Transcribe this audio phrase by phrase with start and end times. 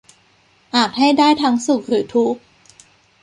[0.75, 2.41] อาจให้ได้ทั้งสุขหรือทุกข์